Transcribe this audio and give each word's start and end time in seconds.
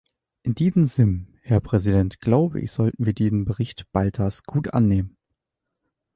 In 0.41 0.55
diesem 0.55 0.85
Sinn, 0.85 1.27
Herr 1.43 1.59
Präsident, 1.59 2.21
glaube 2.21 2.59
ich, 2.59 2.71
sollten 2.71 3.05
wir 3.05 3.13
den 3.13 3.45
Bericht 3.45 3.85
Baltas 3.91 4.41
gut 4.45 4.73
annehmen. 4.73 5.15